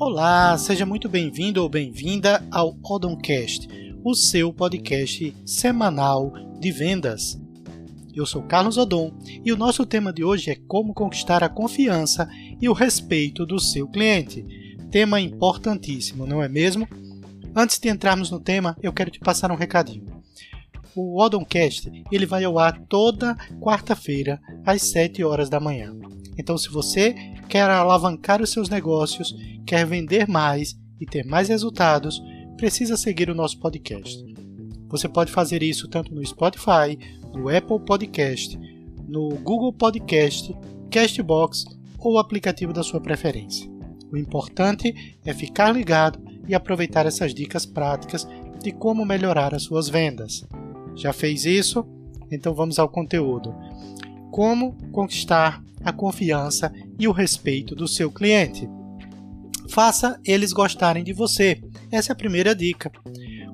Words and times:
Olá, 0.00 0.56
seja 0.56 0.86
muito 0.86 1.10
bem-vindo 1.10 1.62
ou 1.62 1.68
bem-vinda 1.68 2.42
ao 2.50 2.74
Odoncast, 2.82 3.68
o 4.02 4.14
seu 4.14 4.50
podcast 4.50 5.36
semanal 5.44 6.32
de 6.58 6.72
vendas. 6.72 7.38
Eu 8.14 8.24
sou 8.24 8.42
Carlos 8.44 8.78
Odon 8.78 9.12
e 9.44 9.52
o 9.52 9.58
nosso 9.58 9.84
tema 9.84 10.10
de 10.10 10.24
hoje 10.24 10.52
é 10.52 10.56
como 10.66 10.94
conquistar 10.94 11.44
a 11.44 11.50
confiança 11.50 12.26
e 12.58 12.66
o 12.66 12.72
respeito 12.72 13.44
do 13.44 13.60
seu 13.60 13.86
cliente. 13.86 14.42
Tema 14.90 15.20
importantíssimo, 15.20 16.26
não 16.26 16.42
é 16.42 16.48
mesmo? 16.48 16.88
Antes 17.54 17.78
de 17.78 17.90
entrarmos 17.90 18.30
no 18.30 18.40
tema, 18.40 18.74
eu 18.82 18.94
quero 18.94 19.10
te 19.10 19.20
passar 19.20 19.52
um 19.52 19.56
recadinho. 19.56 20.06
O 20.96 21.22
Odoncast 21.22 21.92
ele 22.10 22.24
vai 22.24 22.42
ao 22.44 22.58
ar 22.58 22.80
toda 22.88 23.36
quarta-feira 23.60 24.40
às 24.64 24.80
7 24.80 25.22
horas 25.22 25.50
da 25.50 25.60
manhã. 25.60 25.94
Então, 26.38 26.56
se 26.56 26.70
você 26.70 27.14
quer 27.50 27.68
alavancar 27.68 28.40
os 28.40 28.50
seus 28.50 28.70
negócios, 28.70 29.34
quer 29.70 29.86
vender 29.86 30.26
mais 30.26 30.76
e 31.00 31.06
ter 31.06 31.24
mais 31.24 31.48
resultados, 31.48 32.20
precisa 32.56 32.96
seguir 32.96 33.30
o 33.30 33.36
nosso 33.36 33.56
podcast. 33.60 34.20
Você 34.88 35.08
pode 35.08 35.30
fazer 35.30 35.62
isso 35.62 35.86
tanto 35.86 36.12
no 36.12 36.26
Spotify, 36.26 36.98
no 37.32 37.48
Apple 37.48 37.78
Podcast, 37.86 38.58
no 39.06 39.28
Google 39.36 39.72
Podcast, 39.72 40.52
Castbox 40.90 41.64
ou 42.00 42.14
o 42.14 42.18
aplicativo 42.18 42.72
da 42.72 42.82
sua 42.82 43.00
preferência. 43.00 43.70
O 44.10 44.16
importante 44.16 45.16
é 45.24 45.32
ficar 45.32 45.70
ligado 45.70 46.18
e 46.48 46.52
aproveitar 46.52 47.06
essas 47.06 47.32
dicas 47.32 47.64
práticas 47.64 48.26
de 48.60 48.72
como 48.72 49.04
melhorar 49.04 49.54
as 49.54 49.62
suas 49.62 49.88
vendas. 49.88 50.44
Já 50.96 51.12
fez 51.12 51.44
isso? 51.44 51.86
Então 52.28 52.52
vamos 52.54 52.80
ao 52.80 52.88
conteúdo. 52.88 53.54
Como 54.32 54.76
conquistar 54.90 55.62
a 55.84 55.92
confiança 55.92 56.72
e 56.98 57.06
o 57.06 57.12
respeito 57.12 57.76
do 57.76 57.86
seu 57.86 58.10
cliente. 58.10 58.68
Faça 59.70 60.20
eles 60.24 60.52
gostarem 60.52 61.04
de 61.04 61.12
você. 61.12 61.62
Essa 61.92 62.10
é 62.10 62.12
a 62.12 62.16
primeira 62.16 62.54
dica. 62.54 62.90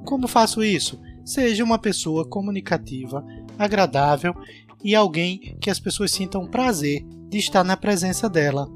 Como 0.05 0.27
faço 0.27 0.65
isso? 0.65 0.99
Seja 1.25 1.63
uma 1.63 1.79
pessoa 1.79 2.27
comunicativa, 2.27 3.23
agradável 3.59 4.35
e 4.83 4.95
alguém 4.95 5.57
que 5.61 5.69
as 5.69 5.79
pessoas 5.79 6.11
sintam 6.11 6.47
prazer 6.47 7.05
de 7.29 7.37
estar 7.37 7.63
na 7.63 7.77
presença 7.77 8.31
dela. 8.31 8.73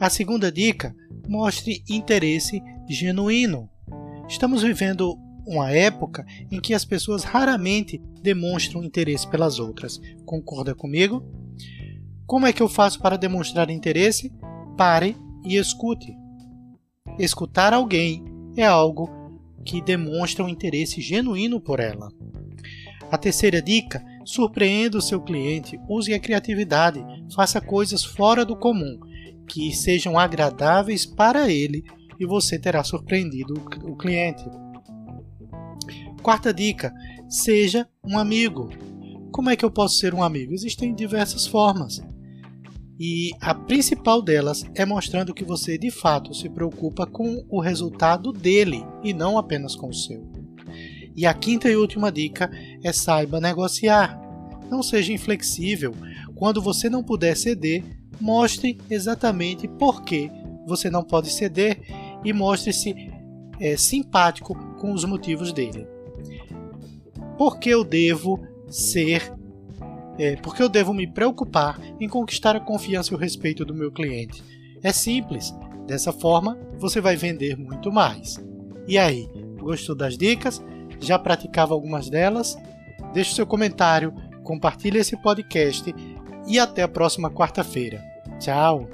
A 0.00 0.10
segunda 0.10 0.50
dica: 0.50 0.94
mostre 1.28 1.84
interesse 1.88 2.60
genuíno. 2.88 3.70
Estamos 4.28 4.62
vivendo 4.62 5.16
uma 5.46 5.70
época 5.70 6.26
em 6.50 6.60
que 6.60 6.74
as 6.74 6.84
pessoas 6.84 7.22
raramente 7.22 8.02
demonstram 8.20 8.82
interesse 8.82 9.28
pelas 9.28 9.60
outras. 9.60 10.00
Concorda 10.24 10.74
comigo? 10.74 11.22
Como 12.26 12.44
é 12.44 12.52
que 12.52 12.60
eu 12.60 12.68
faço 12.68 12.98
para 12.98 13.16
demonstrar 13.16 13.70
interesse? 13.70 14.32
Pare 14.76 15.16
e 15.44 15.56
escute. 15.56 16.25
Escutar 17.18 17.72
alguém 17.72 18.22
é 18.56 18.64
algo 18.66 19.10
que 19.64 19.80
demonstra 19.80 20.44
um 20.44 20.48
interesse 20.48 21.00
genuíno 21.00 21.60
por 21.60 21.80
ela. 21.80 22.08
A 23.10 23.16
terceira 23.16 23.62
dica: 23.62 24.04
surpreenda 24.24 24.98
o 24.98 25.02
seu 25.02 25.20
cliente, 25.20 25.78
use 25.88 26.12
a 26.12 26.20
criatividade, 26.20 27.04
faça 27.34 27.60
coisas 27.60 28.04
fora 28.04 28.44
do 28.44 28.56
comum, 28.56 28.98
que 29.48 29.72
sejam 29.72 30.18
agradáveis 30.18 31.06
para 31.06 31.50
ele 31.50 31.84
e 32.18 32.26
você 32.26 32.58
terá 32.58 32.82
surpreendido 32.82 33.54
o 33.84 33.96
cliente. 33.96 34.44
Quarta 36.22 36.52
dica: 36.52 36.92
seja 37.28 37.88
um 38.04 38.18
amigo. 38.18 38.68
Como 39.32 39.50
é 39.50 39.56
que 39.56 39.64
eu 39.64 39.70
posso 39.70 39.98
ser 39.98 40.14
um 40.14 40.22
amigo? 40.22 40.52
Existem 40.52 40.94
diversas 40.94 41.46
formas. 41.46 42.02
E 42.98 43.30
a 43.40 43.54
principal 43.54 44.22
delas 44.22 44.64
é 44.74 44.86
mostrando 44.86 45.34
que 45.34 45.44
você 45.44 45.76
de 45.76 45.90
fato 45.90 46.34
se 46.34 46.48
preocupa 46.48 47.06
com 47.06 47.44
o 47.48 47.60
resultado 47.60 48.32
dele 48.32 48.84
e 49.04 49.12
não 49.12 49.36
apenas 49.36 49.76
com 49.76 49.88
o 49.88 49.94
seu. 49.94 50.26
E 51.14 51.26
a 51.26 51.34
quinta 51.34 51.68
e 51.68 51.76
última 51.76 52.10
dica 52.10 52.50
é 52.82 52.92
saiba 52.92 53.40
negociar. 53.40 54.20
Não 54.70 54.82
seja 54.82 55.12
inflexível. 55.12 55.94
Quando 56.34 56.60
você 56.60 56.88
não 56.88 57.02
puder 57.02 57.36
ceder, 57.36 57.84
mostre 58.20 58.78
exatamente 58.90 59.68
por 59.68 60.02
que 60.02 60.30
você 60.66 60.90
não 60.90 61.04
pode 61.04 61.30
ceder 61.30 61.80
e 62.24 62.32
mostre-se 62.32 62.94
é, 63.60 63.76
simpático 63.76 64.54
com 64.78 64.92
os 64.92 65.04
motivos 65.04 65.52
dele. 65.52 65.86
Por 67.38 67.58
que 67.58 67.70
eu 67.70 67.84
devo 67.84 68.40
ser 68.68 69.32
é, 70.18 70.36
porque 70.36 70.62
eu 70.62 70.68
devo 70.68 70.94
me 70.94 71.06
preocupar 71.06 71.78
em 72.00 72.08
conquistar 72.08 72.56
a 72.56 72.60
confiança 72.60 73.12
e 73.12 73.16
o 73.16 73.18
respeito 73.18 73.64
do 73.64 73.74
meu 73.74 73.90
cliente? 73.92 74.42
É 74.82 74.92
simples. 74.92 75.54
Dessa 75.86 76.12
forma, 76.12 76.58
você 76.78 77.00
vai 77.00 77.16
vender 77.16 77.56
muito 77.56 77.92
mais. 77.92 78.36
E 78.88 78.98
aí, 78.98 79.28
gostou 79.58 79.94
das 79.94 80.16
dicas? 80.16 80.62
Já 81.00 81.18
praticava 81.18 81.74
algumas 81.74 82.08
delas? 82.08 82.56
Deixe 83.12 83.34
seu 83.34 83.46
comentário, 83.46 84.12
compartilhe 84.42 84.98
esse 84.98 85.16
podcast 85.16 85.94
e 86.46 86.58
até 86.58 86.82
a 86.82 86.88
próxima 86.88 87.30
quarta-feira. 87.30 88.02
Tchau! 88.38 88.88